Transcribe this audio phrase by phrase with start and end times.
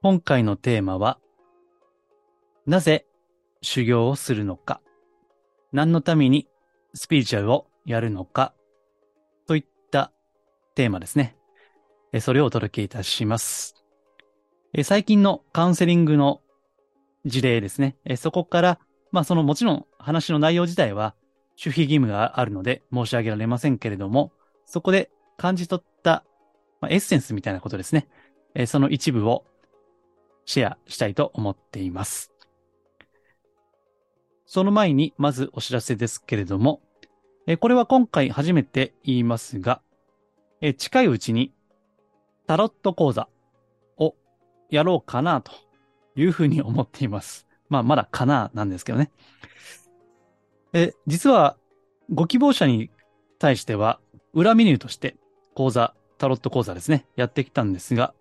[0.00, 1.18] 今回のテーマは、
[2.66, 3.04] なぜ
[3.62, 4.80] 修行をするのか、
[5.72, 6.46] 何のために
[6.94, 8.54] スピリチュアルをやるのか、
[9.48, 10.12] といった
[10.76, 11.36] テーマですね。
[12.20, 13.74] それをお届けいたします。
[14.84, 16.42] 最近のカウンセリングの
[17.24, 17.96] 事例ですね。
[18.18, 18.78] そこから、
[19.10, 21.16] まあそのもちろん話の内容自体は
[21.58, 24.30] 守秘義務があるので申し上げられませんけれども、
[24.64, 26.24] そこで感じ取った、
[26.80, 28.06] ま、エッセンスみたいなことですね。
[28.68, 29.44] その一部を
[30.48, 32.32] シェアしたいと思っています。
[34.46, 36.80] その前に、まずお知らせですけれども、
[37.60, 39.82] これは今回初めて言いますが、
[40.78, 41.52] 近いうちに
[42.46, 43.28] タロット講座
[43.98, 44.14] を
[44.70, 45.52] やろうかなと
[46.16, 47.46] いうふうに思っています。
[47.68, 49.10] まあ、まだかななんですけどね。
[50.72, 51.58] え、実は
[52.10, 52.90] ご希望者に
[53.38, 54.00] 対しては
[54.32, 55.16] 裏メニューとして
[55.54, 58.14] 講座、タロット講座ですね、やってきたんですが、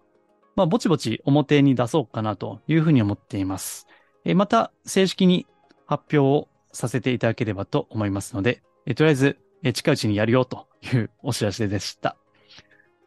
[0.57, 3.87] まあ、ぼちぼち表に出そうかなというふうに思っています。
[4.25, 5.45] えまた、正式に
[5.85, 12.17] 発表をさせていただければと思いますので、えとりあえず、え近いうちにやるよというお知らせでした。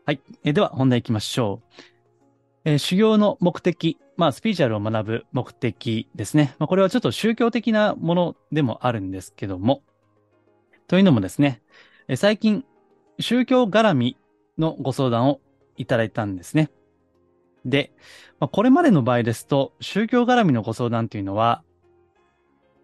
[0.06, 0.20] はい。
[0.44, 1.80] えでは、本題行きましょう。
[2.66, 6.54] え修行の目的、まあ、スピーチャルを学ぶ目的ですね。
[6.60, 9.82] まあ、これはちょっと宗教的なものでもあるんですけども、
[10.86, 11.62] というのもですね、
[12.06, 12.64] え最近、
[13.18, 14.16] 宗教絡み
[14.56, 15.40] のご相談を
[15.76, 16.70] いただいたんですね。
[17.64, 17.92] で、
[18.39, 21.62] まあ、これまでの場合ですと、宗教絡みのご相談というのは、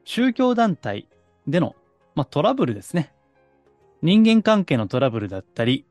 [0.05, 1.09] 宗教団体
[1.47, 1.75] での、
[2.15, 3.13] まあ、トラブルですね。
[4.03, 5.87] 人間関係のトラブルだったり、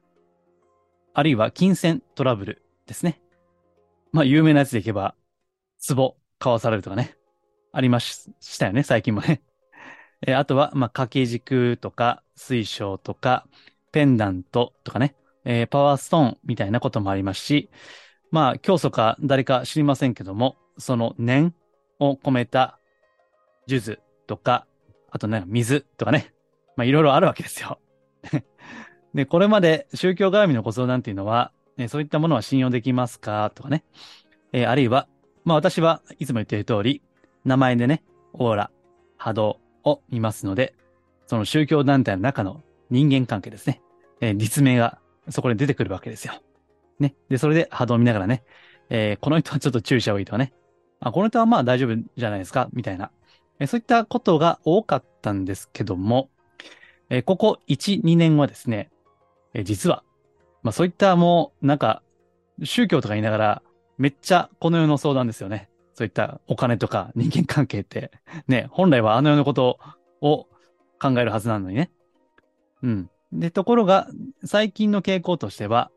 [1.13, 3.21] あるいは金銭トラブルですね。
[4.11, 5.15] まあ、有名なやつでいけば、
[5.87, 7.17] 壺買わされるとかね。
[7.71, 9.41] ありましたよね、最近もね。
[10.25, 13.47] えーあとは、まあ、掛け軸とか、水晶とか、
[13.91, 17.69] ペンダントとかね、えーパワーストーンみたいなこともありますし、
[18.35, 21.55] まあ、教祖か誰か知りませんけども、その念
[22.01, 22.81] を込めた
[23.65, 23.97] 数珠
[24.27, 24.67] とか、
[25.09, 26.33] あとね、水とかね、
[26.75, 27.79] まあ、いろいろあるわけですよ。
[29.15, 33.85] で、これまで宗教絡みのご相談っていうのは、ねそういったものは信用できますかとかね、
[34.51, 35.07] えーあるいは、
[35.45, 37.01] まあ私はいつも言っている通り、
[37.45, 38.03] 名前でね、
[38.33, 38.69] オーラ、
[39.15, 40.75] 波動を見ますので、
[41.25, 43.81] その宗教団体の中の人間関係ですね、
[44.19, 46.33] えー実名がそこで出てくるわけですよ。
[46.99, 47.15] ね。
[47.29, 48.43] で、それで波動を見ながらね、
[48.89, 50.53] えーこの人はちょっと注意した方がいいとかね。
[50.99, 52.69] あ、この人はまあ大丈夫じゃないですか？
[52.73, 53.11] みたいな。
[53.59, 56.29] えーそういったことが多かったんですけども、
[57.09, 58.89] えーここ1、2年はですね、
[59.53, 60.03] えー実は、
[60.63, 62.01] まあそういったもう、なんか、
[62.63, 63.61] 宗教とか言いながら、
[63.97, 65.69] めっちゃこの世の相談ですよね。
[65.93, 68.11] そういったお金とか人間関係って、
[68.47, 69.79] ね、本来はあの世のこと
[70.21, 70.47] を
[71.01, 71.91] 考えるはずなのにね。
[72.83, 73.09] うん。
[73.31, 74.07] で、ところが、
[74.43, 75.91] 最近の傾向としては、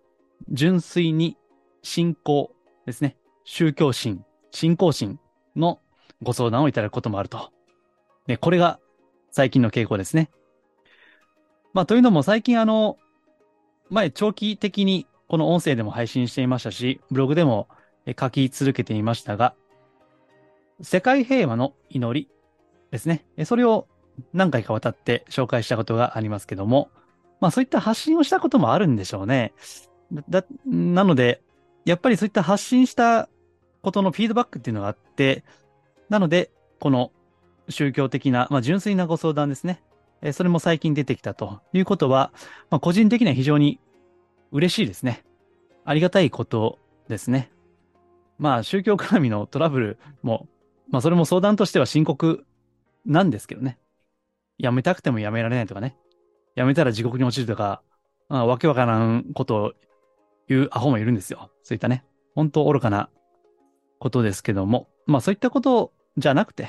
[0.50, 1.36] 純粋に
[1.82, 2.52] 信仰
[2.86, 3.16] ですね。
[3.44, 5.18] 宗教心、信仰心
[5.56, 5.80] の
[6.22, 7.50] ご相談をいただくこともあると。
[8.26, 8.78] で、これが
[9.30, 10.30] 最近の傾向ですね。
[11.72, 12.98] まあ、というのも最近あの、
[13.90, 17.68] 前長期的にこの音声でも配信していましたし、ブログでも
[18.18, 19.54] 書き続けていましたが、
[20.80, 22.28] 世界平和の祈り
[22.90, 23.24] ですね。
[23.44, 23.86] それを
[24.32, 26.90] 何回か渡って紹介したことがありますけども、
[27.40, 29.52] まあそういった発信をしたこともあるんでしょうね。
[30.28, 31.42] だ、なので、
[31.84, 33.28] やっぱりそういった発信した
[33.82, 35.44] ことのフィードバックっていうのがあって、
[36.08, 37.12] なので、この
[37.68, 39.82] 宗教的な、まあ純粋なご相談ですね。
[40.20, 42.32] えそれも最近出てきたということは、
[42.70, 43.80] まあ個人的には非常に
[44.52, 45.24] 嬉しいですね。
[45.84, 47.50] ありがたいことですね。
[48.38, 50.48] まあ宗教絡みのトラブルも、
[50.90, 52.44] まあそれも相談としては深刻
[53.04, 53.78] なんですけどね。
[54.58, 55.96] やめたくてもやめられないとかね。
[56.54, 57.82] やめたら地獄に落ちるとか、
[58.28, 59.72] まあ、わけわからんことを
[60.48, 61.50] 言うアホもいるんですよ。
[61.62, 62.04] そういったね。
[62.34, 63.10] 本当愚かな
[63.98, 64.88] ことですけども。
[65.06, 66.68] まあそういったことじゃなくて、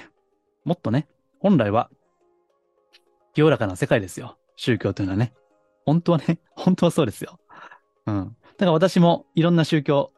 [0.66, 1.08] もっとね、
[1.40, 1.90] 本来は
[3.34, 4.38] 清らかな世界ですよ。
[4.56, 5.34] 宗教というのはね。
[5.86, 7.40] 本当はね、 本当はそうですよ。
[8.06, 8.36] うん。
[8.58, 10.12] だから私もいろんな宗教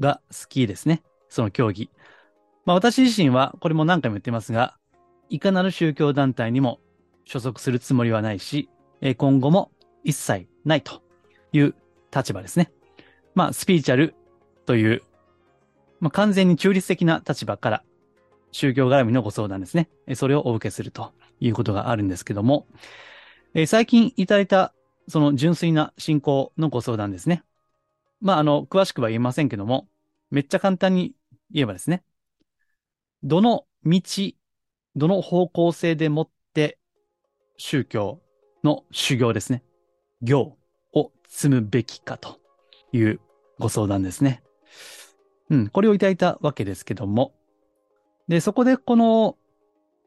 [0.00, 1.02] が好きですね。
[1.28, 1.90] その教義。
[2.64, 4.76] まあ私自身は、これも何回も言ってますが、
[5.28, 6.80] いかなる宗教団体にも
[7.24, 8.68] 所属するつもりはないし、
[9.18, 9.70] 今後も
[10.04, 11.02] 一切ないと
[11.52, 11.74] いう
[12.16, 12.72] 立場ですね。
[13.34, 14.14] まあ、スピーチャル
[14.64, 15.02] という
[16.00, 17.84] まあ、完全に中立的な立場から
[18.52, 19.88] 宗教絡みのご相談ですね。
[20.14, 22.66] それをお受けするということがあるんですけども、
[23.54, 24.74] え、最近いただいた
[25.08, 27.42] その純粋な信仰のご相談ですね。
[28.20, 29.88] まあ、あの、詳しくは言えませんけども、
[30.30, 31.14] めっちゃ簡単に
[31.50, 32.02] 言えばですね、
[33.22, 34.00] どの道、
[34.94, 36.78] どの方向性でもって
[37.58, 38.20] 宗教
[38.64, 39.62] の修行ですね。
[40.22, 40.56] 行
[40.96, 42.40] を積むべきかと
[42.92, 43.20] いう
[43.58, 44.42] ご相談ですね。
[45.50, 47.32] うん、これをいただいたわけですけども。
[48.26, 49.36] で、そこでこの、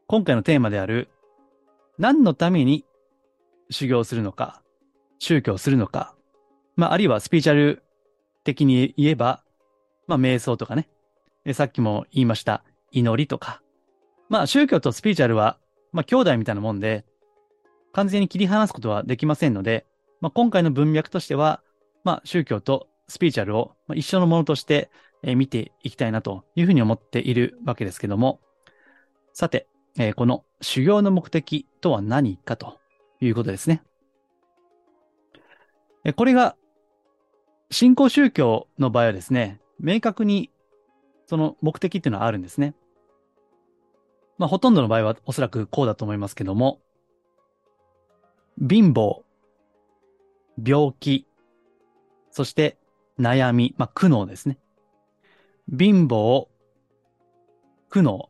[0.06, 1.08] 今回のテーマである、
[1.98, 2.84] 何のために
[3.70, 4.62] 修行するのか、
[5.18, 6.14] 宗教するのか、
[6.76, 7.82] まあ、あるいはスピーチャル
[8.44, 9.42] 的に言えば、
[10.06, 10.88] まあ、瞑想とかね。
[11.52, 13.62] さっきも言いました、祈りとか。
[14.28, 15.58] まあ、宗教とスピーチャルは、
[15.92, 17.04] まあ、兄弟みたいなもんで、
[17.92, 19.86] 完全に切り離すことはできませんので、
[20.20, 21.62] まあ、今回の文脈としては、
[22.04, 24.90] まあ、宗教とスピーチャルを一緒のものとして、
[25.22, 28.40] え見ていきたいなというふうに思っているわけですけども、
[29.34, 29.66] さて、
[29.98, 32.78] えこの修行の目的とは何かと
[33.20, 33.82] いうことですね。
[36.04, 36.56] えこれが、
[37.70, 40.50] 信仰宗教の場合はですね、明確に
[41.26, 42.74] その目的っていうのはあるんですね。
[44.38, 46.80] まあ、ほとんどの場合はおそらくこうだと思いますけども、
[48.58, 49.22] 貧乏、
[50.64, 51.26] 病気、
[52.30, 52.78] そして
[53.18, 54.58] 悩み、まあ、苦悩ですね。
[55.68, 56.48] 貧乏、
[57.88, 58.28] 苦悩、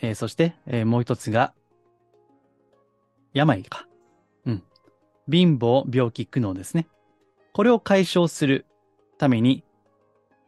[0.00, 1.54] えー、そして、えー、もう一つが、
[3.34, 3.86] 病か。
[4.46, 4.62] うん。
[5.30, 6.86] 貧乏、病気、苦悩ですね。
[7.52, 8.66] これを解消する
[9.18, 9.64] ために、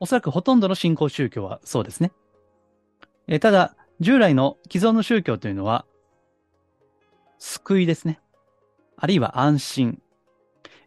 [0.00, 2.12] おそらくほとんどの信仰宗教はそうですね。
[3.26, 5.86] えー、ただ、従来の既存の宗教というのは、
[7.38, 8.20] 救いですね。
[8.96, 10.00] あるいは安心。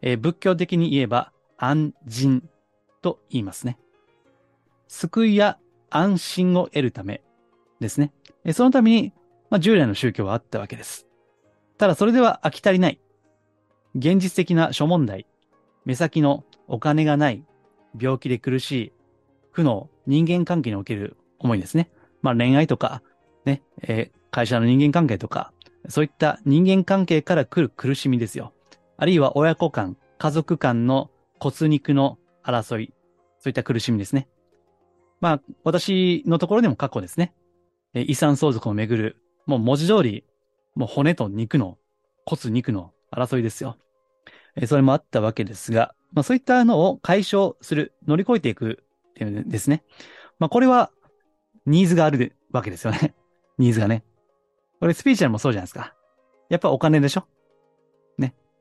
[0.01, 2.44] えー、仏教的に言えば安心
[3.01, 3.77] と言いますね。
[4.88, 5.57] 救いや
[5.89, 7.21] 安心を得るため
[7.79, 8.13] ですね。
[8.53, 9.13] そのために、
[9.49, 11.07] まあ、従来の宗教はあったわけです。
[11.77, 12.99] ただそれでは飽き足りない。
[13.95, 15.25] 現実的な諸問題、
[15.85, 17.44] 目先のお金がない、
[17.99, 18.91] 病気で苦しい、
[19.51, 21.89] 負の人間関係における思いですね。
[22.21, 23.01] まあ恋愛とか、
[23.45, 25.51] ね、えー、会社の人間関係とか、
[25.89, 28.53] そういった人間関係から来る苦しみですよ。
[28.97, 32.94] あるいは親子間、家族間の骨肉の争い、
[33.39, 34.27] そういった苦しみですね。
[35.21, 37.33] まあ、私のところでも過去ですね。
[37.94, 40.23] 遺産相続をめぐる、もう文字通り、
[40.75, 41.77] もう骨と肉の、
[42.25, 43.77] 骨肉の争いですよ。
[44.65, 49.83] それもあったわけですが、まあそういったのを解消する、乗り越えていくっていうんですね。
[50.39, 50.91] まあこれは、
[51.65, 53.13] ニーズがあるわけですよね。
[53.57, 54.03] ニーズがね。
[54.79, 55.94] これスピーチャルもそうじゃないですか。
[56.49, 57.27] やっぱお金でしょ。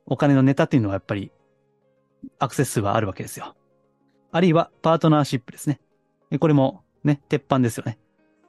[0.06, 1.32] お金のネタっていうのはやっぱり、
[2.38, 3.54] アクセス数はあるわけですよ。
[4.32, 5.80] あるいは、パートナーシップですね。
[6.38, 7.98] これもね、鉄板ですよね。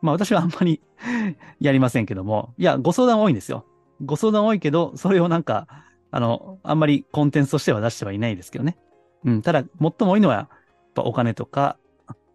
[0.01, 0.81] まあ私はあんまり
[1.59, 3.65] やりませんけども、いや、ご相談多いんですよ。
[4.03, 5.67] ご相談多いけど、それをなんか、
[6.11, 8.77] あの、あんまりコンテンツとしては出してはいないですけどね。
[9.25, 10.49] うん、ただ、最も多いのは、やっ
[10.93, 11.77] ぱお金とか、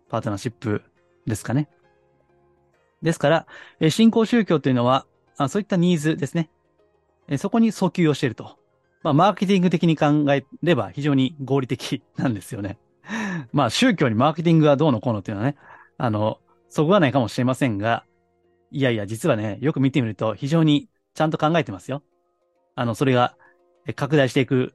[0.08, 0.82] パートナーシップ
[1.26, 1.68] ですかね。
[3.00, 3.46] ですから、
[3.80, 6.50] え信仰宗教というのはあ、そういったニーズですね。
[7.28, 8.58] えそこに訴求をしていると。
[9.02, 12.78] まあ、マーケティング的に考えれば非常に合理的なんですよね。
[13.52, 15.56] まあ宗教にマーケティングがどうのこうのっていうのはね、
[15.98, 16.38] あの、
[16.68, 18.04] そぐわないかもしれませんが、
[18.70, 22.02] いやいや、実はね、よく見てみると非常にちゃんと考えてますよ。
[22.74, 23.36] あの、それが
[23.96, 24.74] 拡大していく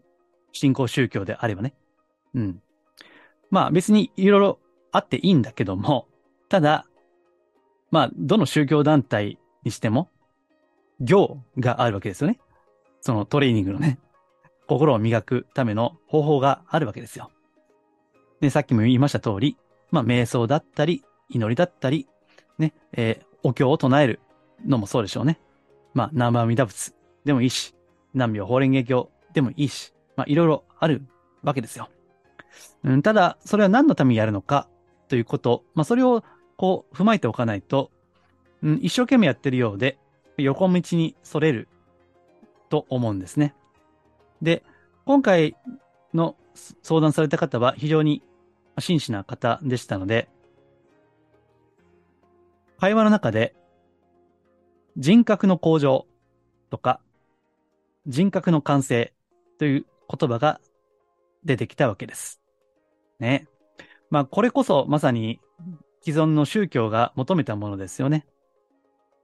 [0.51, 1.73] 信仰宗教であればね。
[2.35, 2.61] うん。
[3.49, 4.59] まあ別にいろいろ
[4.91, 6.07] あっていいんだけども、
[6.49, 6.85] ただ、
[7.91, 10.09] まあ、どの宗教団体にしても、
[10.99, 12.39] 行があるわけですよね。
[13.01, 13.99] そのトレーニングのね、
[14.67, 17.31] 心を磨くための方法があるわけですよ。
[18.41, 19.57] で、さっきも言いました通り、
[19.91, 22.07] まあ、瞑想だったり、祈りだったり、
[22.57, 24.19] ね、えー、お経を唱える
[24.65, 25.39] のもそうでしょうね。
[25.93, 26.93] まあ、南無阿弥陀仏
[27.25, 27.73] でもいいし、
[28.13, 31.03] 南無法蓮華経でもいいし、まあ、いろいろある
[31.43, 31.89] わけですよ。
[32.83, 34.67] うん、ただ、それは何のためにやるのか
[35.07, 36.23] ということ、まあ、それを
[36.57, 37.91] こう踏まえておかないと、
[38.61, 39.97] うん、一生懸命やってるようで、
[40.37, 41.67] 横道にそれる
[42.69, 43.55] と思うんですね。
[44.41, 44.63] で、
[45.05, 45.55] 今回
[46.13, 46.35] の
[46.83, 48.23] 相談された方は非常に
[48.79, 50.29] 真摯な方でしたので、
[52.79, 53.55] 会話の中で
[54.97, 56.05] 人格の向上
[56.69, 56.99] とか
[58.07, 59.13] 人格の完成
[59.59, 60.61] という言葉が
[61.43, 62.39] 出てきたわけです。
[63.19, 63.47] ね。
[64.09, 65.41] まあこれこそまさに
[66.01, 68.25] 既存の宗教が求めたものですよね。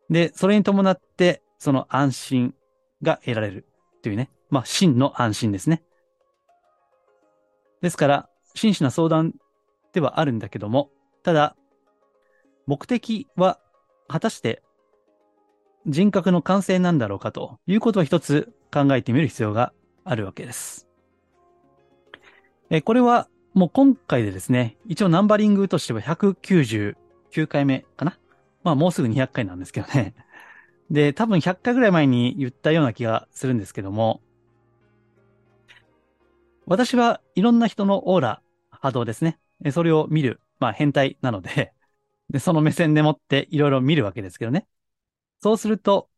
[0.10, 2.54] で、それに伴ってその安心
[3.02, 3.66] が得られる
[4.02, 4.30] というね。
[4.54, 5.82] まあ真の安心ですね。
[7.82, 9.34] ですから、真摯な相談
[9.94, 10.92] ではあるんだけども、
[11.24, 11.56] ただ、
[12.68, 13.60] 目的は
[14.08, 14.62] 果たして
[15.88, 19.74] 人格の完成なんだろうかということを一つ考えてみる必要が
[20.06, 20.88] あるわけです。
[22.70, 26.96] えこれはもう今回でですね、一応ナンバリングとしては199
[27.48, 28.20] 回目かな
[28.64, 30.14] まあもうすぐ200回なんですけどね。
[30.92, 34.22] で、多分100回ぐらい前に言ったような気がするんですけども、
[36.66, 39.40] 私はいろんな人のオーラ、波動ですね。
[39.72, 41.74] それを見る、まあ変態なので、
[42.30, 44.68] で、その目線でもっていろいろ見るわけですけどね。
[45.42, 46.10] そうすると、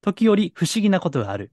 [0.00, 1.52] 時折不思議なことがある。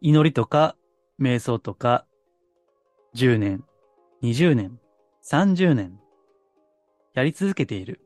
[0.00, 0.76] 祈りとか、
[1.20, 2.06] 瞑想とか、
[3.14, 3.64] 10年、
[4.22, 4.80] 20年、
[5.22, 6.00] 30年、
[7.14, 8.00] やり続けている。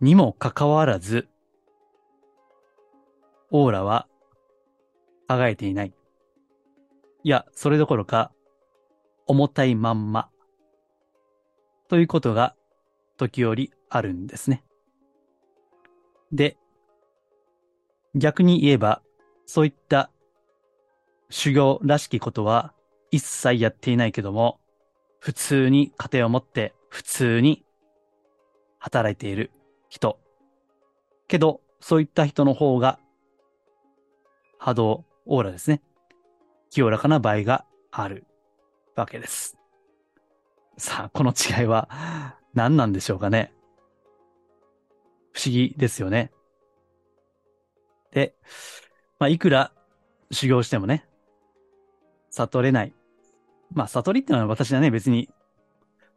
[0.00, 1.28] にもかかわらず、
[3.50, 4.08] オーラは
[5.30, 5.92] 輝いていない。
[7.22, 8.32] いや、それどころか、
[9.28, 10.28] 重たいまんま。
[11.86, 12.56] ということが
[13.16, 14.64] 時折あるんですね。
[16.32, 16.56] で、
[18.16, 19.02] 逆に言えば、
[19.46, 20.10] そういった
[21.28, 22.74] 修行らしきことは
[23.12, 24.58] 一切やっていないけども、
[25.20, 27.64] 普通に家庭を持って普通に
[28.80, 29.52] 働いている
[29.88, 30.18] 人。
[31.28, 32.98] けど、そういった人の方が
[34.58, 35.80] 波動、オーラですね。
[36.70, 38.26] 清らかな場合がある
[38.96, 39.56] わけです。
[40.76, 43.52] さあ、この違いは何なんでしょうかね。
[45.32, 46.32] 不思議ですよね。
[48.10, 48.34] で、
[49.20, 49.72] まあ、いくら
[50.32, 51.06] 修行してもね、
[52.30, 52.92] 悟れない。
[53.72, 55.28] まあ、悟りってのは私はね、別に、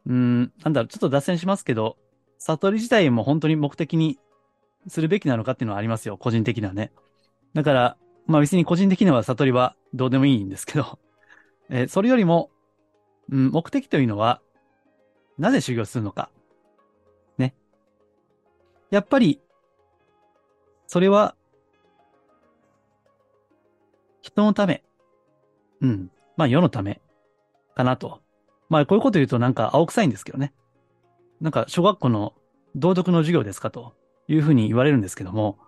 [0.06, 1.96] うん、なんだろう、ちょっと脱線しますけど、
[2.38, 4.18] 悟り自体も本当に目的に
[4.88, 6.90] するべきなのかっていうのはありますよ、個人的にはね。
[7.54, 10.98] だから、まあ別に個人的には悟りはどうでもいいんですけど、
[11.70, 12.50] えー、それよりも、
[13.30, 14.40] うん、目的というのは、
[15.38, 16.30] なぜ修行するのか。
[17.38, 17.54] ね。
[18.90, 19.40] やっぱり、
[20.86, 21.34] それは、
[24.20, 24.82] 人のため。
[25.80, 26.10] うん。
[26.36, 27.00] まあ世のため。
[27.74, 28.20] かなと。
[28.68, 30.54] まあこういうこと言うとなんか青臭いんですけどね。
[31.40, 32.34] なんか小学校の
[32.74, 33.94] 道徳の授業ですかと
[34.28, 35.58] いうふうに言われるんですけども。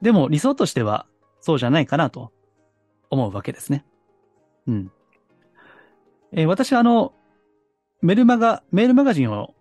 [0.00, 1.06] でも理想としては
[1.40, 2.32] そうじゃないかなと
[3.10, 3.84] 思うわけですね。
[4.66, 4.92] うん。
[6.32, 7.12] えー、私はあの、
[8.02, 9.54] メルマガ、メールマガジンを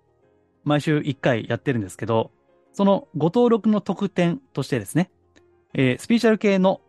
[0.63, 2.31] 毎週1回やってるんですけど、
[2.73, 5.09] そのご登録の特典としてですね、
[5.73, 6.81] えー、スピーチャル系の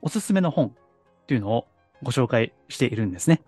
[0.00, 1.66] おすすめの本っていうのを
[2.02, 3.42] ご紹介しているんですね。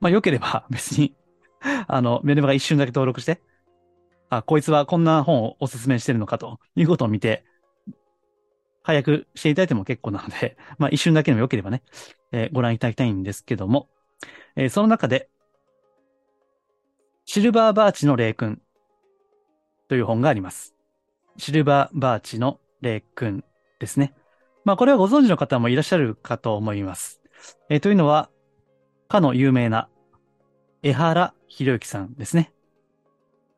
[0.00, 1.14] まあ、良ければ 別に
[1.86, 3.40] あの、メルマガ一瞬だけ登録して、
[4.30, 7.44] あ、こいつはこんな本をおすすめしてるのかということを見て、
[8.88, 11.82] 早くしていただいても結構なので、 まあ一瞬だけでも良ければね、
[12.32, 13.90] えー、ご覧いただきたいんですけども、
[14.56, 15.28] えー、その中で、
[17.26, 18.62] シルバーバーチの霊君
[19.88, 20.74] という本があります。
[21.36, 23.44] シルバーバーチの霊君
[23.78, 24.14] ですね。
[24.64, 27.20] まあこれはご存知の方もいらっしゃるかと思います。
[27.68, 28.30] えー、というのは、
[29.08, 29.90] かの有名な
[30.82, 32.54] 江原博之さんですね。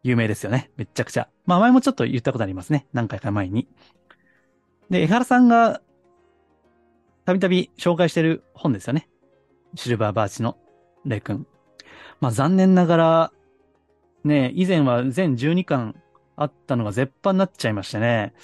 [0.02, 0.72] 有名ですよね。
[0.76, 1.28] めっちゃくちゃ。
[1.46, 2.88] まあ前もちょっと言ったことありますね。
[2.92, 3.68] 何回か前に。
[4.90, 5.80] で、江原さんが
[7.24, 9.08] たびたび紹介してる本ですよね。
[9.76, 10.56] シルバーバーチの
[11.04, 11.46] 霊君。
[12.20, 13.32] まあ残念ながら、
[14.24, 15.94] ね、以前は全12巻
[16.36, 18.34] あったのが絶版になっちゃいましてね。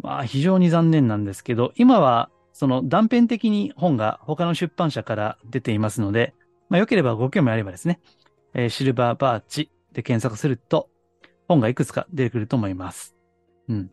[0.00, 6.34] まあ非常に残念なんですけど、今はその断片的に本が他の出版社から出ていますので、
[6.70, 8.00] まあ良ければご興味あればですね、
[8.54, 10.88] えー、シルバーバーチで検索すると
[11.46, 13.14] 本がいくつか出てくると思います。
[13.68, 13.90] うん。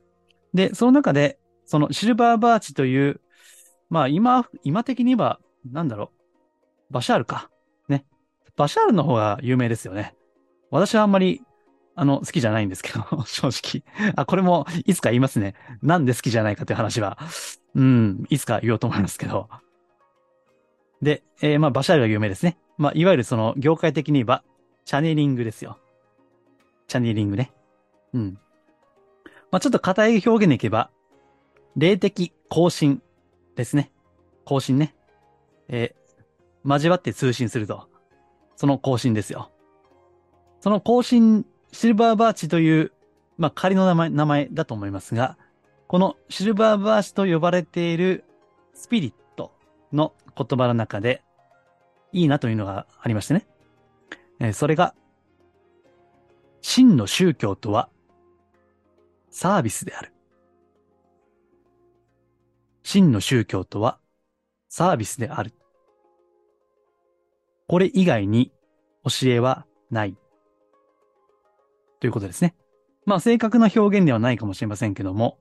[0.54, 1.38] で、その中で、
[1.72, 3.22] そのシルバーバーチという、
[3.90, 5.40] まあ今、今的には、
[5.72, 6.12] なんだろ
[6.90, 7.50] う、バシャールか。
[7.88, 8.06] ね。
[8.58, 10.14] バシャールの方が有名ですよね。
[10.70, 11.42] 私はあんまり、
[11.96, 13.86] あの、好きじゃないんですけど、 正直。
[14.18, 15.56] あ、これもいつか言いますね。
[15.82, 17.18] なんで好きじゃないかという話は。
[17.74, 19.48] うん、いつか言おうと思いますけど。
[21.02, 22.58] で、えー、まあ、バシャールが有名ですね。
[22.78, 24.44] まあ、いわゆるその、業界的に言えば、
[24.84, 25.80] チャネリングですよ。
[26.90, 27.54] チャネリングね。
[28.12, 28.38] うん。
[29.52, 30.92] まあ、ちょっと硬い表現でいけば、
[31.76, 33.02] 霊的更新
[33.56, 33.92] ですね。
[34.46, 34.96] 更新ね。
[35.68, 37.88] えー、交わって通信すると。
[38.56, 39.52] その更新ですよ。
[40.60, 42.92] その更新、シルバーバーチという、
[43.38, 45.38] まあ、仮の名前、名前だと思いますが、
[45.88, 48.24] このシルバーバーチと呼ばれている
[48.74, 49.52] スピリット
[49.92, 51.24] の言葉の中で、
[52.12, 53.48] いいなというのがありましてね。
[54.40, 54.94] えー、それが、
[56.62, 57.90] 真の宗教とは、
[59.32, 60.11] サービスである。
[62.84, 64.00] 真の宗教とは
[64.70, 65.54] サービスである。
[67.68, 68.52] これ以外に
[69.04, 70.18] 教えはない。
[72.00, 72.56] ということですね。
[73.06, 75.40] まあ正確な表現ではないかもしれませんけども、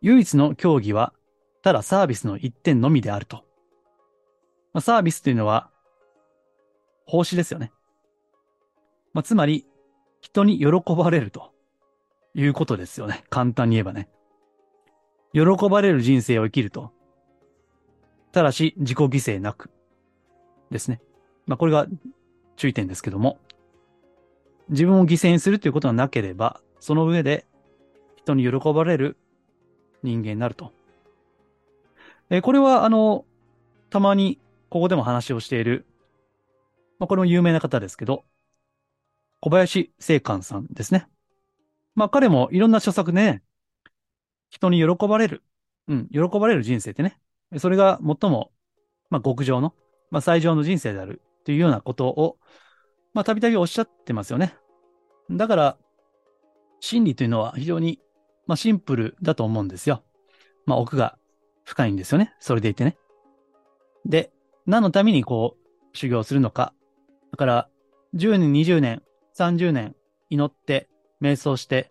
[0.00, 1.12] 唯一の競技は、
[1.62, 3.44] ただサービスの一点のみであると。
[4.74, 5.70] まあ、サービスというのは、
[7.06, 7.72] 奉仕ですよね。
[9.14, 9.66] まあ、つまり、
[10.20, 11.52] 人に喜ばれると
[12.34, 13.24] いうことですよね。
[13.30, 14.08] 簡単に言えばね。
[15.34, 16.92] 喜ばれる人生を生きると。
[18.32, 19.70] ただし、自己犠牲なく。
[20.70, 21.00] ですね。
[21.46, 21.86] まあ、これが
[22.56, 23.38] 注意点ですけども。
[24.68, 27.46] 自分を犠牲にするということがなければ、その上で
[28.16, 29.18] 人に喜ばれる
[30.02, 30.72] 人間になると。
[32.30, 33.24] えー、これは、あの、
[33.90, 34.38] たまに
[34.70, 35.84] ここでも話をしている、
[36.98, 38.24] まあ、これも有名な方ですけど、
[39.40, 41.06] 小林聖寛さんですね。
[41.94, 43.42] まあ彼もいろんな著作ね、
[44.54, 45.42] 人に喜ばれる、
[45.88, 47.18] うん、喜ばれる人生ってね、
[47.58, 48.52] それが最も、
[49.10, 49.74] まあ極上の、
[50.12, 52.38] まあ最上の人生であるというようなことを、
[53.14, 54.54] まあたびたびおっしゃってますよね。
[55.28, 55.76] だから、
[56.78, 57.98] 真理というのは非常に、
[58.46, 60.04] まあシンプルだと思うんですよ。
[60.66, 61.18] まあ奥が
[61.64, 62.32] 深いんですよね。
[62.38, 62.96] それでいてね。
[64.06, 64.30] で、
[64.66, 66.72] 何のためにこう、修行するのか。
[67.32, 67.68] だから、
[68.14, 69.02] 10年、20年、
[69.36, 69.96] 30年
[70.30, 70.88] 祈って、
[71.20, 71.90] 瞑想して、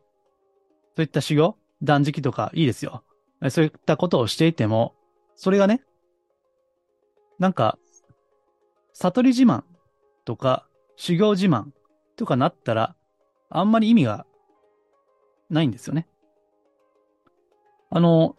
[0.96, 3.04] そういった修行断食とかいいですよ。
[3.50, 4.96] そういったことをしていても、
[5.36, 5.82] それがね、
[7.40, 7.78] なんか、
[8.94, 9.64] 悟り自慢
[10.26, 11.66] とか、修行自慢
[12.16, 12.96] とかなったら、
[13.50, 14.26] あんまり意味が
[15.50, 16.08] ないんですよね。
[17.90, 18.36] あの、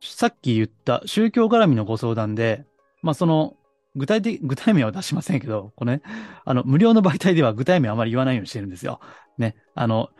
[0.00, 2.64] さっき言った宗教絡みのご相談で、
[3.02, 3.56] まあその、
[3.94, 6.02] 具体的、具体名は出しませんけど、これね、
[6.44, 9.00] あの、無料の媒体では具体名はあまり言わないようにしてるんですよ。
[9.38, 9.56] ね。
[9.74, 10.10] あの、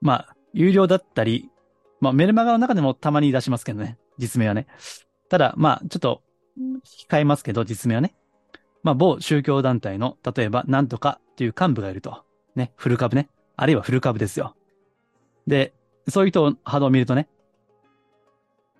[0.00, 1.50] まあ、有料だったり、
[2.00, 3.98] まあ、メルマガの中でもたまに出しますけどね。
[4.18, 4.66] 実名はね。
[5.28, 6.22] ただ、まあ、ちょっと、
[7.08, 8.14] 控えますけど、実名はね。
[8.82, 12.24] まあ、某宗教団体の、例えば、なんとかっていう幹部がいると。
[12.54, 12.72] ね。
[12.76, 13.28] フル株ね。
[13.56, 14.56] あるいはフル株ですよ。
[15.46, 15.72] で、
[16.08, 17.28] そういう人を波動を見るとね、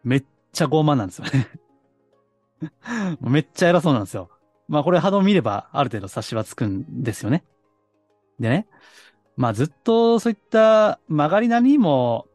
[0.04, 1.48] めっちゃ傲慢なんですよね
[3.20, 4.30] めっちゃ偉そうなんですよ。
[4.68, 7.44] まあこれ波動を見ればある程度差しはつくんですよね。
[8.38, 8.66] でね。
[9.36, 12.26] まあずっとそういった曲がりなりにも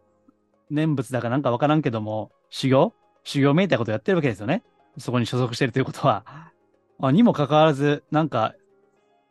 [0.69, 2.93] 念仏だかなんかわからんけども、修行？
[3.23, 4.63] 修行めいたことやってるわけですよね。
[4.97, 6.51] そこに所属してるということは。
[6.99, 8.55] あにもかかわらず、なんか、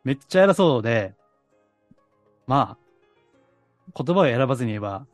[0.05, 1.15] めっちゃ偉そうで、
[2.47, 5.07] まあ、言葉を選ばずに言えば、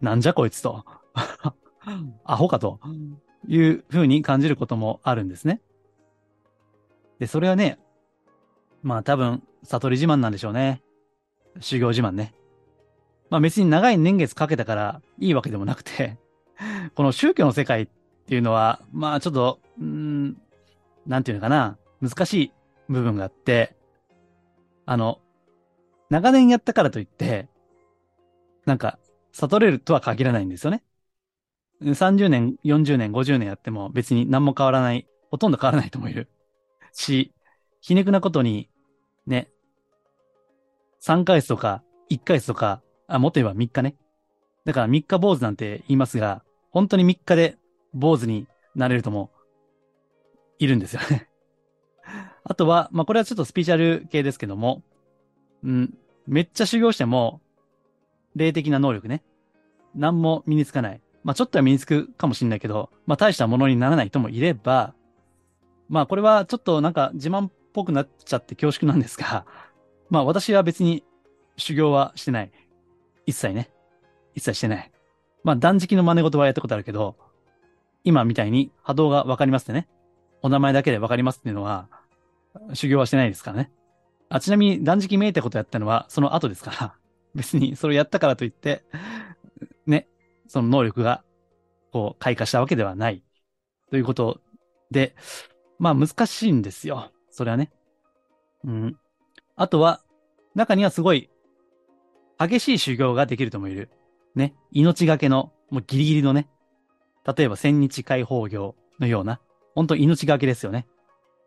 [0.00, 0.84] なんじゃこいつと。
[2.24, 2.80] アホかと
[3.48, 5.62] いうふうに感じることもあるんですね。
[7.18, 7.78] で、それはね、
[8.82, 10.82] まあ多分、悟り自慢なんでしょうね。
[11.60, 12.34] 修行自慢ね。
[13.30, 16.18] まあ別に長い年月かけたからいいわけでもなくて
[16.94, 17.88] この宗教の世界っ
[18.26, 20.36] ていうのは、まあちょっと、うん、
[21.06, 22.52] なんていうのかな、難しい
[22.88, 23.76] 部分があって、
[24.86, 25.20] あの、
[26.10, 27.48] 長年やったからといって、
[28.66, 28.98] なんか、
[29.32, 30.84] 悟れるとは限らないんですよね。
[31.82, 36.28] 30年、40年、50年やっても別に何も変わらない、ほとんど変わらない人もいる。
[36.92, 37.32] し、
[37.80, 38.68] ひねくなことに、
[39.26, 39.50] ね、
[41.02, 43.96] 3ヶ月とか1ヶ月とか、あ、もっと言えば3日ね。
[44.64, 47.56] だから3日坊主なんて言いますが、本当に3日で
[47.94, 49.30] 坊主になれるとも、
[50.58, 51.28] いるんですよね
[52.44, 54.82] あとは、まあ、これはちょっとスピーチャル系ですけども、
[55.64, 57.40] うん、めっちゃ修行しても、
[58.36, 59.24] 霊的な能力ね。
[59.94, 61.00] 何も身につかない。
[61.24, 64.94] まあ、ちょっとは身につくかもしれないけど、まあ、大したものにならない人もいれば、
[65.88, 69.46] まあ、これはちょっとなんか自慢っぽくなっちゃって恐縮なんですが、
[70.12, 71.04] まあ、私は別に
[71.56, 72.52] 修行はしてない。
[73.24, 73.70] 一切ね。
[74.34, 74.92] 一切してない。
[75.42, 77.16] まあ、断食の真似事はやったことあるけど、
[78.04, 79.88] 今みたいに波動がわかりますってね。
[80.42, 81.88] お名前だけでわかりますっていうのは、
[82.74, 83.72] 修行はしてないですからね。
[84.28, 86.94] あ、ちなみに断食めいたことやったのはその後ですから、
[87.34, 88.84] 別にそれやったからといって、
[89.86, 90.08] ね、
[90.46, 91.24] その能力が、
[91.90, 93.24] こう、開花したわけではない。
[93.90, 94.42] ということ
[94.90, 95.16] で、
[95.78, 97.10] まあ難しいんですよ。
[97.30, 97.72] それはね。
[98.64, 98.98] うん。
[99.56, 100.02] あとは、
[100.54, 101.30] 中にはすごい、
[102.38, 103.90] 激しい修行ができる人もいる。
[104.34, 104.54] ね。
[104.70, 106.48] 命がけの、もうギリギリのね。
[107.24, 109.40] 例えば千日解放業のような、
[109.74, 110.86] 本当命がけですよね。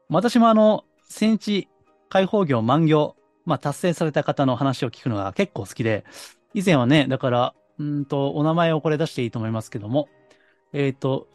[0.09, 1.67] 私もあの、千日
[2.09, 3.15] 解放業満行、
[3.45, 6.05] まあ達成された方の話を聞くのが結構好きで、
[6.53, 10.07] 以前はね、だから、うんと、お名前をこれ出していいと思いますけども、
[10.71, 11.27] えっ、ー、と、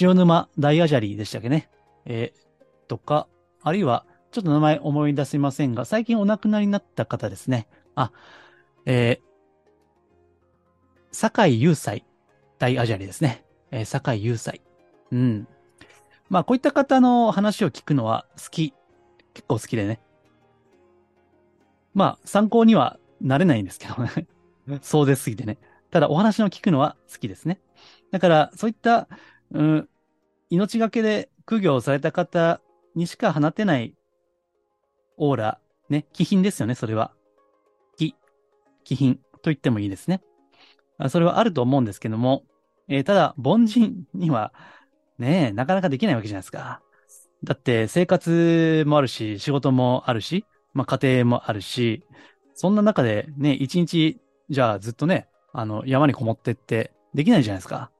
[0.00, 1.68] 塩沼大アジャリーでしたっけね。
[2.04, 3.26] えー、とか、
[3.62, 7.66] あるいは、ちょっと名前思い出せませんが、最近お亡くなりになった方ですね。
[7.94, 8.12] あ、
[8.84, 9.28] えー、
[11.12, 12.04] 坂井雄斎
[12.58, 13.44] 大アジャリーですね。
[13.70, 14.60] えー、酒井雄哉。
[15.12, 15.48] うん。
[16.28, 18.74] まあ、こういった方の話を聞くのは好き。
[19.32, 20.00] 結構好きでね。
[21.94, 24.26] まあ、参考にはなれないんですけどね。
[24.82, 25.58] そうですすぎてね。
[25.90, 27.60] ただ、お話の聞くのは好きですね。
[28.10, 29.08] だから、そういった、
[29.52, 29.88] うん、
[30.50, 32.60] 命がけで苦行された方
[32.94, 33.94] にしか放てない
[35.18, 37.12] オーラ、ね、気品ですよね、それは。
[37.96, 38.14] 気、
[38.84, 40.22] 気品と言ってもいいですね。
[41.08, 42.44] それはあると思うんですけども、
[42.88, 44.52] えー、ただ、凡人には、
[45.18, 46.80] ねなかなかできないわけじゃないですか。
[47.44, 52.04] だって生活もあるし、仕事もあるし、まあ家庭もあるし、
[52.54, 57.90] そんな中でね、一日、じゃあずっとね、あの、山にこもってってできないじゃないですか。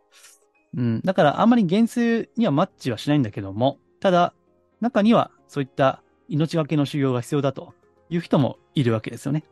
[0.77, 1.01] うん。
[1.03, 4.35] だからあんまり原数にはマッチはしないんだけども、ただ、
[4.81, 7.75] 中にはそういった命がけの修行が必要だと
[8.11, 9.45] いう人もいるわけですよね。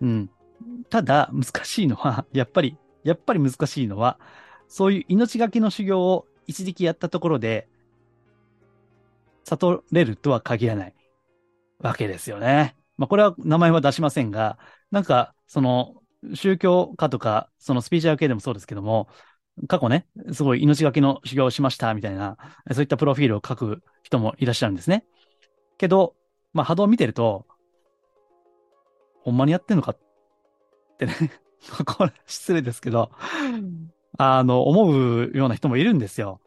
[0.00, 0.30] うん。
[0.90, 4.18] ただ、難しいのは、やっぱり、 やっぱり難しいのは、
[4.68, 7.68] そういう命がけの修行を一時期やったところで、
[9.44, 10.94] 悟れるとは限らない
[11.78, 12.76] わけですよね。
[12.96, 14.58] まあ、これは名前は出しませんが、
[14.90, 16.02] なんか、その、
[16.34, 19.08] 宗教家とか、そのスピーチャー系でもそうですけども、
[19.68, 22.36] 過去ね、すごい命がけの修行をしましたみたいな、
[22.72, 25.04] そういったプロフィールを書く人もいらっしゃるんですね。
[25.78, 26.14] けど、
[26.52, 27.46] まあ波動を見てると、
[29.22, 29.98] ほんまにやってんのかっ
[30.98, 31.14] てね
[31.84, 33.10] これ失礼ですけど、
[34.16, 36.40] あの、思うような人もいるんですよ。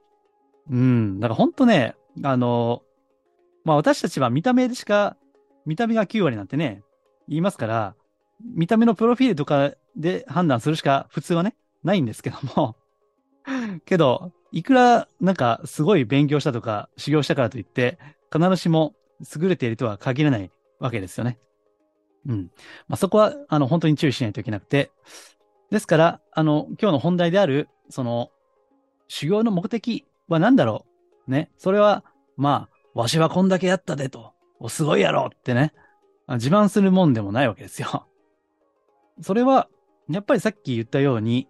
[0.69, 1.19] うん。
[1.19, 2.83] だから本当ね、あの、
[3.63, 5.17] まあ私たちは見た目でしか、
[5.65, 6.83] 見た目が9割なんてね、
[7.27, 7.95] 言いますから、
[8.43, 12.75] 見た目のプロフィールとかで判断するしか普通はね、ないんですけども、
[13.85, 17.97] けど、いくらなんかすごい勉強したとか修行したからといって、
[18.33, 18.95] 必ずしも
[19.35, 21.37] 優れているとは限らないわけですよね。
[22.27, 22.51] うん。
[22.87, 24.91] まあ、そこは、あの、本当に注意しないといけなくて。
[25.71, 28.29] ですから、あの、今日の本題である、その、
[29.07, 30.85] 修行の目的は何だろ
[31.27, 31.31] う？
[31.31, 31.51] ね。
[31.57, 32.03] それは、
[32.37, 35.73] まあ、わしはこんだけやったでと、お、すごいやろってね。
[36.27, 38.07] 自慢するもんでもないわけですよ。
[39.21, 39.67] それは、
[40.09, 41.47] やっぱりさっき言ったように、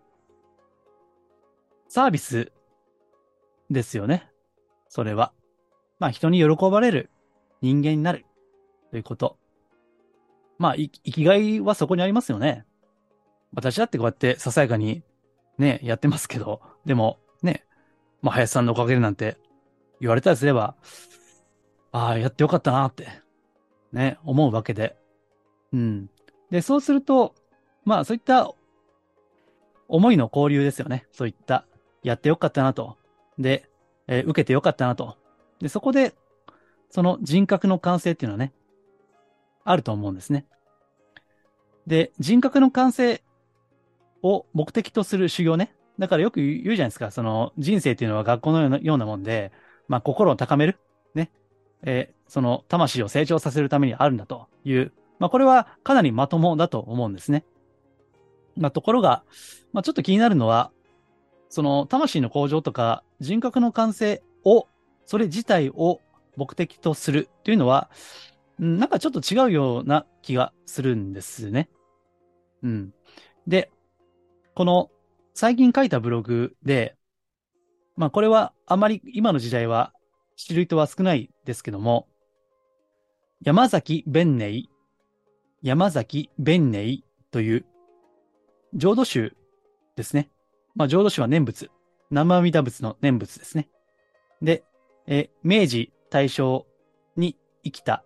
[1.88, 2.52] サービス
[3.70, 4.32] ですよね。
[4.88, 5.34] それは。
[6.00, 7.11] まあ人に喜ばれる
[7.62, 8.26] 人間になる
[8.90, 9.38] ということ。
[10.58, 12.66] まあ、生きがいはそこにありますよね。
[13.54, 15.04] 私だってこうやってささやかに
[15.58, 17.66] ね、やってますけど、でもね、
[18.22, 19.38] まあ林さんのおかげでなんて
[20.00, 20.76] 言われたりすれば、
[21.92, 23.08] ああ、やってよかったなって、
[23.92, 24.96] ね、思うわけで。
[25.74, 26.10] うん。
[26.50, 27.36] で、そうすると、
[27.84, 28.52] まあそういった
[29.88, 31.06] 思いの交流ですよね。
[31.12, 31.66] そういった
[32.04, 32.98] やってよかったなと。
[33.38, 33.70] で、
[34.08, 35.18] えー、受けてよかったなと。
[35.60, 36.14] で、そこで、
[36.92, 38.54] その人格の完成っていうのはね、
[39.64, 40.46] あると思うんですね。
[41.88, 43.24] で、人格の完成
[44.22, 45.74] を目的とする修行ね。
[45.98, 47.12] だからよく言うじゃないですか。
[47.12, 49.52] その人生っていうのは学校のようなもんで、
[49.88, 50.80] まあ心を高める。
[51.16, 51.32] ね。
[51.84, 54.92] えー、その魂を成長させるためにあるんだという。
[55.18, 57.46] まあこれはかなりまともだと思うんですね。
[58.58, 59.24] まあところが、
[59.72, 60.72] まあちょっと気になるのは、
[61.48, 64.68] その魂の向上とか人格の完成を、
[65.06, 66.02] それ自体を
[66.36, 67.90] 目的とするというのは、
[68.60, 71.70] なんかちょっと違うような気がするんですね。
[72.64, 72.94] うん。
[73.48, 73.72] で、
[74.54, 74.92] この
[75.34, 76.96] 最近書いたブログで、
[77.96, 79.94] まあこれはあまり今の時代は
[80.36, 82.08] 知る人は少ないですけども、
[83.42, 84.66] 山崎弁寧、
[85.64, 87.66] 山崎弁寧という
[88.74, 89.36] 浄土宗
[89.96, 90.30] ですね。
[90.76, 91.70] まあ、浄土宗は念仏。
[92.12, 93.70] 生阿弥陀仏の念仏ですね。
[94.42, 94.64] で、
[95.08, 96.68] え明治、大正
[97.16, 98.04] に生きた、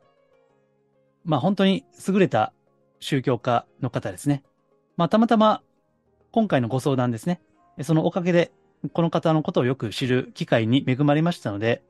[1.26, 2.54] まあ、本当に優れた
[3.00, 4.44] 宗教家の方ですね。
[4.96, 5.62] まあ、たまたま、
[6.32, 7.42] 今回のご相談ですね。
[7.82, 8.52] そのおかげで、
[8.94, 11.84] この方のことをよく知る機会に恵まれましたので、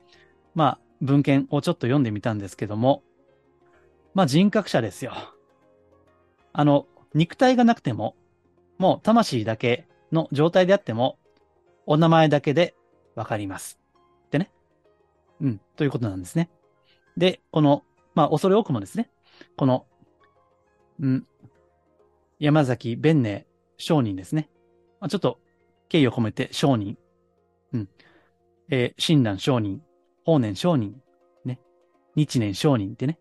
[0.54, 3.02] まあ、文献をちょっと読んでみたんですけども、
[4.14, 5.12] まあ、人格者ですよ。
[6.54, 8.16] あの、肉体がなくても、
[8.78, 11.18] もう魂だけの状態であっても、
[11.84, 12.74] お名前だけで
[13.14, 13.78] わかります。
[15.40, 16.50] うん、ということなんですね。
[17.16, 17.82] で、この、
[18.14, 19.10] まあ、恐れ多くもですね、
[19.56, 19.86] この、
[21.00, 21.26] うん、
[22.38, 23.46] 山崎弁寧
[23.78, 24.48] 商人ですね。
[25.00, 25.38] まあ、ちょっと
[25.88, 26.96] 敬意を込めて商人。
[27.72, 27.88] うん。
[28.70, 29.82] えー、親鸞商人、
[30.24, 31.00] 法然商人、
[31.44, 31.60] ね。
[32.14, 33.18] 日蓮商人ってね。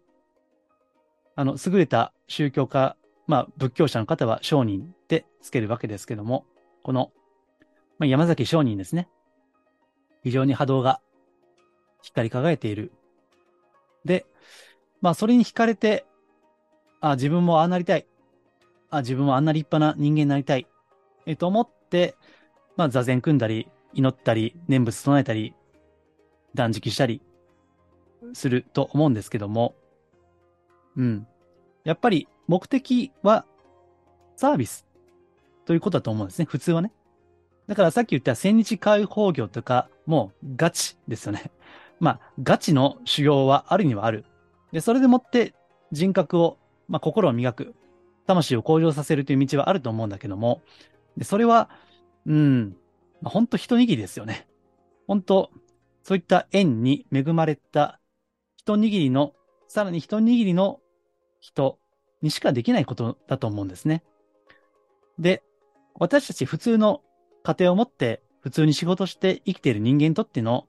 [1.35, 2.95] あの、優れた宗教家、
[3.27, 6.45] まあ、仏教者の方は商人ってつけるわけですけども、
[6.83, 7.11] この、
[7.97, 9.09] まあ、山崎商人ですね。
[10.23, 11.01] 非常に波動が
[12.05, 12.91] 光り輝いている。
[14.05, 14.25] で、
[15.01, 16.05] まあ、それに惹かれて、
[17.01, 18.05] あ、自分もああなりたい。
[18.89, 20.67] あ、自分もあんな立派な人間になりたい。
[21.25, 22.15] えと思って、
[22.77, 25.55] まあ、座禅組んだり、祈ったり、念仏唱えたり、
[26.53, 27.21] 断食したり
[28.33, 29.75] すると思うんですけども、
[30.95, 31.27] うん。
[31.83, 33.45] やっぱり目的は
[34.35, 34.85] サービス
[35.65, 36.45] ということだと思うんですね。
[36.45, 36.91] 普通はね。
[37.67, 41.51] だからさっき言った千日開放業とか、もうガチですよね。
[41.99, 44.25] まあ、ガチの修行はあるにはある。
[44.71, 45.53] で、それでもって
[45.91, 47.75] 人格を、まあ、心を磨く、
[48.27, 50.61] 魂を向上させるという道はあると思うんだけども、
[51.17, 51.69] で、それは、
[52.25, 52.75] うん、
[53.21, 54.47] まあ、ほんと一握りですよね。
[55.07, 55.51] 本当
[56.03, 57.99] そういった縁に恵まれた
[58.57, 59.33] 一握りの、
[59.67, 60.79] さらに一握りの
[61.39, 61.79] 人
[62.21, 64.03] にしかできないことだと思うんですね。
[65.17, 65.43] で、
[65.95, 67.01] 私たち普通の
[67.43, 70.67] 家庭を持って普通に仕事して生きている人間にとっての、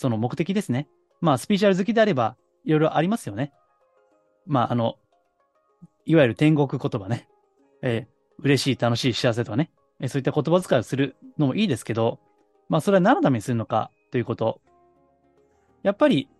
[0.00, 0.88] その目的ですね。
[1.20, 3.52] まあ、スピーチャル好きであれば、いろいろありますよね。
[4.46, 4.96] まあ、あの、
[6.06, 7.28] いわゆる天国言葉ね。
[7.82, 9.70] えー、嬉しい、楽しい、幸せとかね。
[10.00, 12.18] えー、そういった言葉遣いをするのもいいですけど、
[12.70, 14.62] まあ、それは何のためにするのかということ。
[15.82, 16.30] やっぱり、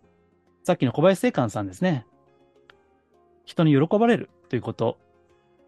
[0.64, 2.06] さっきの小林聖寛さんですね。
[3.44, 4.96] 人に喜ばれるということ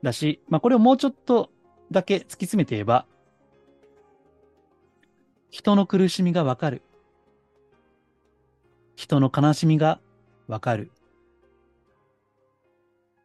[0.02, 1.50] だし、まあ、これをもうちょっと
[1.90, 3.04] だけ突き詰めて言えば、
[5.50, 6.80] 人の苦しみがわかる。
[9.02, 9.98] 人の悲しみが
[10.46, 10.92] わかる。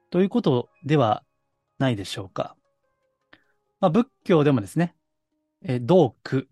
[0.10, 1.24] ということでは
[1.78, 2.56] ないでしょうか。
[3.80, 4.96] まあ、仏教でもですね、
[5.64, 6.48] え、道苦。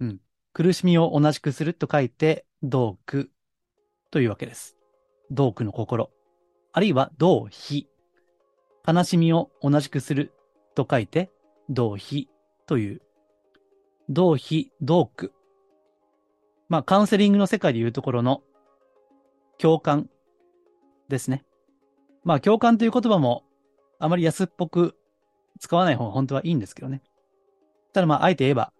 [0.00, 0.20] うん。
[0.52, 3.30] 苦しみを同じくすると書いて、道苦
[4.10, 4.76] というわけです。
[5.30, 6.10] 道苦の心。
[6.72, 7.86] あるいは道悲。
[8.86, 10.34] 悲しみを同じくする
[10.74, 11.30] と書いて、
[11.70, 12.26] 同悲
[12.66, 13.02] という。
[14.10, 15.32] 同悲、同苦。
[16.70, 18.42] まあ、カウンセリングの世界でいうところの
[19.58, 20.08] 共感
[21.08, 21.44] ですね。
[22.24, 23.44] まあ、共感という言葉も
[23.98, 24.96] あまり安っぽく
[25.58, 27.02] 使わない方が本当はいいんですけどね。
[27.92, 28.72] ただまあ、あえて言えば、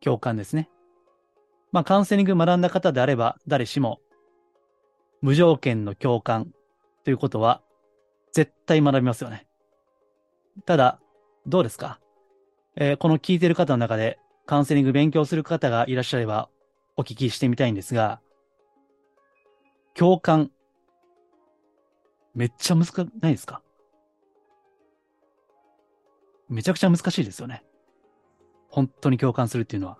[0.00, 0.70] 共感ですね。
[1.72, 4.00] まあ、カウンセリング学んだ方であれば、誰しも、
[5.20, 6.52] 無条件の共感
[7.04, 7.60] ということは、
[8.32, 9.48] 絶対学びますよね。
[10.64, 11.00] ただ、
[11.44, 11.98] どうですか？
[12.76, 16.48] えー、この聞いてる方の中で、カウンセリング勉強する方がいらっしゃれば、
[16.96, 18.20] お聞きしてみたいんですが、
[19.94, 20.50] 共感、
[22.34, 23.62] めっちゃ難くないですか？
[26.48, 27.62] めちゃくちゃ難しいですよね。
[28.68, 29.98] 本当に共感するっていうのは。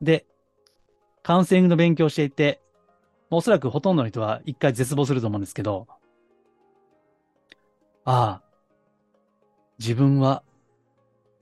[0.00, 0.24] で、
[1.24, 2.60] カウンセリングの勉強していて、
[3.30, 5.88] おそらくほとんどの人は一回絶望すると思うんですけど、
[8.04, 8.42] ああ、
[9.80, 10.44] 自分は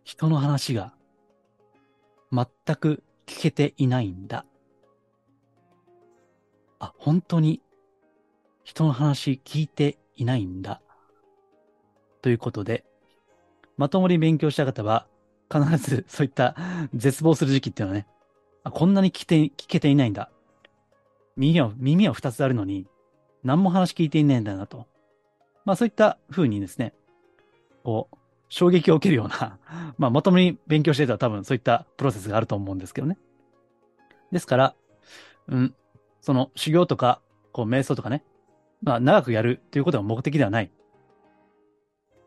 [0.05, 0.95] 人の話が
[2.33, 4.45] 全く聞けていないんだ。
[6.79, 7.63] あ、本当に
[8.65, 10.81] 人の話聞いていないんだ。
[12.23, 12.85] ということで、
[13.77, 15.07] まともに勉強した方は、
[15.51, 16.55] 必ずそういった
[16.95, 18.07] 絶望する時期っていうのはね、
[18.65, 20.31] あ、こんなに聞けて、聞けていないんだ。
[21.37, 22.87] 耳は、耳は二つあるのに、
[23.45, 24.87] 何も話聞いていないんだなと。
[25.65, 26.93] まあそういった風にですね、
[27.85, 28.18] こう、
[28.49, 29.59] 衝撃を受けるような
[29.99, 33.19] まあまともに勉強してたら多分そういったプロセスがあると思うんですけどね。
[34.33, 34.75] ですから、
[35.49, 35.75] うん、
[36.21, 37.21] その修行とか、
[37.53, 38.25] こう瞑想とかね、
[38.83, 40.71] まあ長くやるということが目的ではない。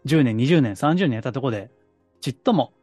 [0.05, 1.71] 10年、20年、30年やったところで、
[2.21, 2.73] ちっとも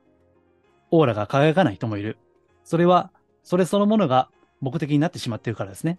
[0.91, 2.19] オーラが輝かない人もいる。
[2.65, 3.11] それは、
[3.43, 5.99] それそのものが目的になってしまっているからですね。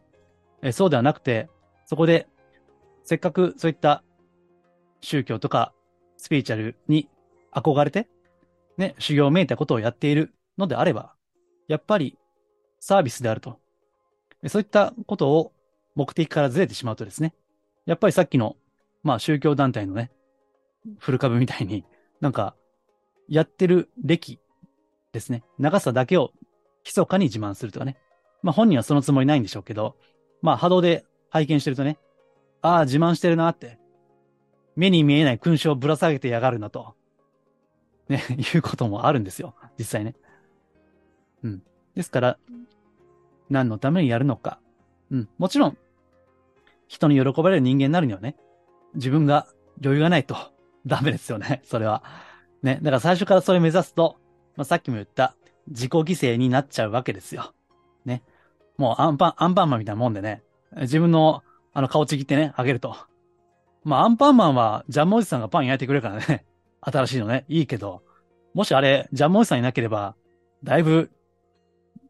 [0.62, 1.50] えそうではなくて、
[1.86, 2.28] そこで、
[3.04, 4.04] せっかくそういった
[5.02, 5.74] 宗教とか
[6.18, 7.10] スピーチャルに
[7.52, 8.08] 憧れて、
[8.78, 11.14] ね、修行をめいたことをやっているのであれば、
[11.68, 12.18] やっぱり
[12.80, 13.60] サービスであると。
[14.48, 15.52] そういったことを
[15.96, 17.34] 目的からずれてしまうとですね、
[17.86, 18.56] やっぱりさっきの、
[19.04, 20.12] まあ宗教団体のね、
[20.98, 21.84] 古株みたいに、
[22.22, 22.56] なんか、
[23.28, 24.40] やってる歴
[25.12, 26.32] ですね、長さだけを
[26.86, 27.98] 密かに自慢するとかね。
[28.42, 29.98] まあ本人はそのつもりないんでしょうけど、
[30.42, 31.98] まあ波動で拝見してるとね、
[32.62, 33.78] ああ、自慢してるなって、
[34.76, 36.96] 目に見えない勲章をぶら下げてやがるなと、
[38.10, 39.56] ね、 いうこともあるんですよ。
[39.78, 40.16] 実際ね。
[41.44, 41.64] うん。
[41.96, 42.38] ですから、
[43.50, 44.60] 何のためにやるのか。
[45.12, 45.30] うん。
[45.38, 45.78] もちろん、
[46.88, 48.36] 人に喜ばれる人間になるにはね、
[48.96, 49.48] 自分が
[49.82, 50.36] 余裕がないと
[50.86, 51.62] ダメですよね。
[51.64, 52.04] それは。
[52.64, 52.80] ね。
[52.82, 54.18] だから最初からそれ目指すと、
[54.56, 55.36] まあ、さっきも言った
[55.68, 57.54] 自己犠牲になっちゃうわけですよ。
[58.06, 58.24] ね。
[58.78, 60.44] もうアンパン、アンパンマンみたいなもんでね、
[60.82, 61.44] 自分の
[61.74, 62.96] あの顔ちぎってね、あげると。
[63.84, 66.46] まあアンパンマンはジャムおじさんがパン焼いてくれるからね、
[66.82, 68.04] 新しいのね、いいけど、
[68.54, 70.16] もしあれ、ジャムおじさんいなければ、
[70.64, 71.12] だいぶ、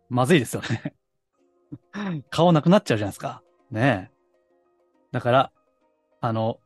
[0.10, 0.96] まずいですよね
[2.30, 3.44] 顔なくなっちゃうじゃないですか。
[3.72, 4.20] ねえ。
[5.12, 5.52] だから、
[6.22, 6.60] あの、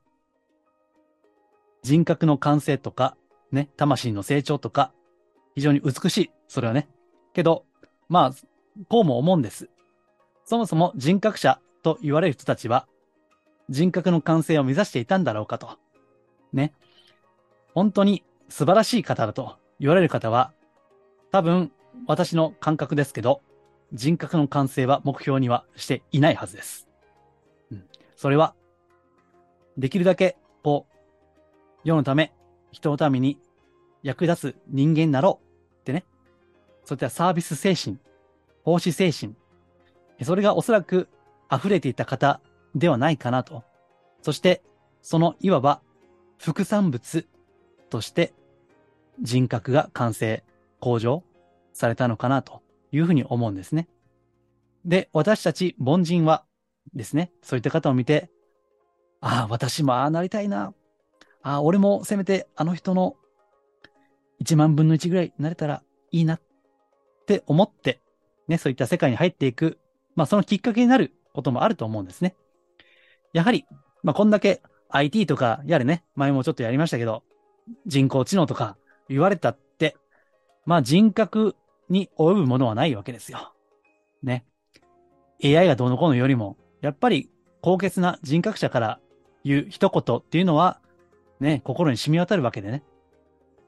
[1.82, 3.18] 人格の完成とか、
[3.52, 4.94] ね、魂の成長とか、
[5.56, 6.32] 非常に美しい。
[6.48, 6.88] それはね。
[7.34, 7.66] けど、
[8.10, 8.34] まあ、
[8.90, 9.70] こうも思うんです。
[10.46, 12.88] そもそも人格者と言われる人たちは、
[13.70, 15.78] 人格の完成を目指していたんだろうかと。
[16.52, 16.74] ね。
[17.74, 20.54] 本当に素晴らしい方だと言われる方は、
[21.32, 21.72] 多分
[22.08, 23.42] 私の感覚ですけど、
[23.94, 26.88] 人格の完成は目標にはしていないはずです。
[27.72, 27.86] うん。
[28.16, 28.56] それは、
[29.78, 30.94] できるだけ、こう、
[31.84, 32.34] 世のため、
[32.72, 33.40] 人のために
[34.02, 36.06] 役立つ人間になろうってね。
[36.86, 37.98] そういったサービス精神、
[38.64, 39.36] 奉仕精神、
[40.22, 41.10] それがおそらく
[41.52, 42.40] 溢れていた方
[42.76, 43.64] ではないかなと。
[44.22, 44.64] そして、
[45.02, 45.82] そのいわば
[46.38, 47.28] 副産物
[47.94, 48.34] として
[49.22, 50.44] 人格が完成、
[50.80, 51.24] 向上
[51.74, 53.88] されたのかなというふうに思うんですね。
[54.84, 56.44] で、私たち凡人は
[56.96, 58.32] ですね、そういった方を見て、
[59.22, 60.74] ああ、私もああなりたいな。
[61.44, 63.16] ああ、俺もせめてあの人の
[64.42, 66.42] 1万分の1ぐらいになれたらいいなっ
[67.28, 68.02] て思って、
[68.48, 69.78] ね、そういった世界に入っていく、
[70.16, 72.36] まあそのきっかけになることもあると思うんですね。
[73.34, 73.66] やはり、
[74.02, 77.24] まあこんだけ IT とかやれね、前もちょっとやりましたけど、
[77.86, 78.78] 人工知能とか
[79.10, 79.96] 言われたって、
[80.66, 81.56] まあ人格
[81.90, 83.54] に及ぶものはないわけですよ。
[84.22, 84.46] ね。
[85.44, 87.30] AI がどうのこうのよりも、やっぱり
[87.62, 89.00] 高潔な人格者から
[89.44, 90.80] 言う一言っていうのは、
[91.40, 92.84] ね、心に染み渡るわけでね。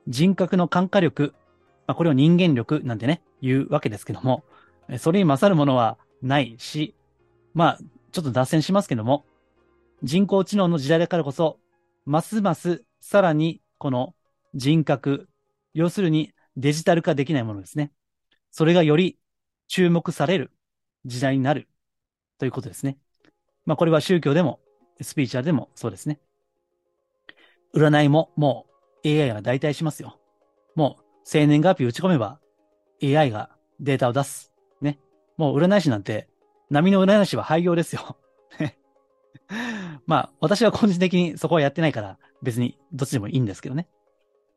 [0.08, 1.34] 人格の感化力、
[1.88, 4.44] まあ、これを人間力なんてね、言うわけですけども、
[5.00, 6.96] それに勝るものはないし、
[7.54, 7.80] まあ、
[8.12, 9.26] ちょっと脱線しますけども、
[10.04, 11.58] 人工知能の時代だからこそ、
[12.06, 14.16] ますますさらにこの
[14.54, 15.28] 人格、
[15.74, 17.92] 要するにデジタル化できないものですね。
[18.52, 19.18] それがより
[19.68, 20.52] 注目される
[21.06, 21.68] 時代になる
[22.38, 22.98] ということですね。
[23.66, 24.60] まあこれは宗教でも
[25.02, 26.20] スピーチャーでもそうですね。
[27.74, 28.68] 占いもも
[29.04, 30.20] う AI が代替しますよ。
[30.76, 32.40] もう生年月日打ち込めば
[33.04, 34.54] AI がデータを出す。
[34.82, 35.00] ね。
[35.38, 36.30] もう占い師なんて
[36.70, 38.18] 波の占い師は廃業ですよ。
[40.08, 43.88] まあ私は個人的にそこはやってないから別にどっちでもいいんですけどね。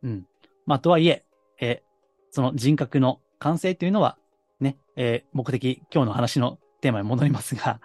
[0.03, 0.27] うん。
[0.67, 1.25] まあとはいえ、
[1.61, 1.83] え
[2.31, 4.19] その人格の完成というのは
[4.61, 7.81] ね、えー、目的、今日の話のテーマに戻りますが、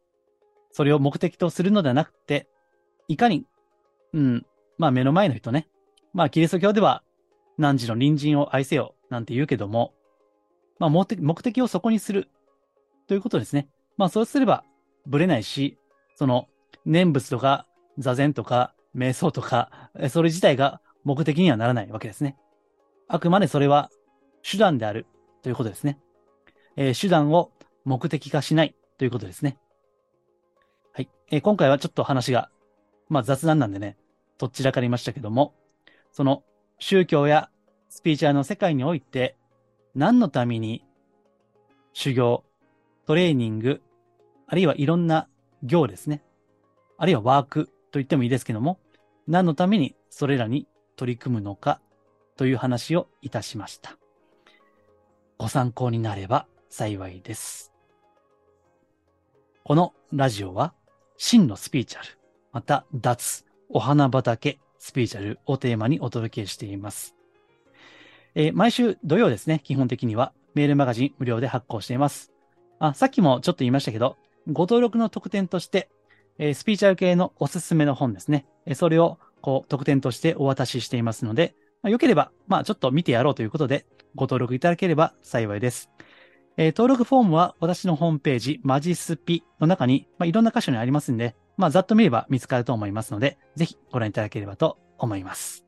[0.70, 2.48] それを目的とするのではなくて、
[3.08, 3.46] いかに、
[4.12, 4.46] うん、
[4.78, 5.68] まあ目の前の人ね、
[6.12, 7.02] まあキリスト教では、
[7.58, 9.94] 何時の隣人を愛せよ、なんて言うけども、
[10.78, 11.06] まあ目
[11.42, 12.30] 的をそこにする、
[13.06, 13.68] ということですね。
[13.96, 14.64] まあそうすれば、
[15.06, 15.78] ぶれないし、
[16.14, 16.48] その、
[16.84, 17.66] 念仏とか、
[17.98, 22.36] 座禅とか、瞑想とか、それ自体が目的にはならないわけですね。
[23.08, 23.90] あくまでそれは
[24.42, 25.06] 手段である
[25.42, 26.00] ということですね。
[26.76, 27.52] えー、手段を
[27.84, 29.58] 目的化しないということですね。
[30.92, 31.08] はい。
[31.30, 32.50] えー、今回はちょっと話が、
[33.08, 33.96] まあ雑談なんでね、
[34.38, 35.54] とっちらかりましたけども、
[36.10, 36.42] その
[36.78, 37.50] 宗教や
[37.88, 39.36] スピーチャーの世界において、
[39.94, 40.84] 何のために
[41.92, 42.44] 修行、
[43.06, 43.82] トレーニング、
[44.46, 45.28] あるいはいろんな
[45.62, 46.22] 行ですね。
[46.98, 48.78] あるいはワークと言ってもいいですけども、
[49.26, 51.80] 何のためにそれらに取り組むのか
[52.36, 53.96] という話をいたしました。
[55.38, 57.72] ご参考になれば幸いです。
[59.64, 60.74] このラジオは、
[61.18, 62.06] 真のスピーチャル、
[62.52, 67.16] また脱、お花畑スピーチャルをテーマにお届けしています。
[68.36, 72.32] えー、毎週土曜ですね、基本的にはメールマガジン無料で発行しています。
[72.78, 75.88] あ、さっきもちょっと言いましたけど、ご登録の特典として、
[76.38, 78.46] えー、スピーチャル系のおすすめの本ですね。
[78.66, 85.90] えー、それをこう特典としてお渡ししていますので、まあ、よければ、まあちょっと見てやろうということで、ご登録いただければ幸いです。
[86.56, 95.64] えー、登録フォームは私のホームページ、マジスピの中に、まあ、いろんな箇所にありますんで、まあ、ざっと見れば見つかると思いますので、ぜひご覧いただければと思います。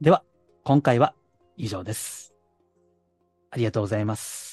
[0.00, 0.24] では、
[0.64, 1.14] 今回は
[1.56, 2.34] 以上です。
[3.50, 4.51] ありがとうございます。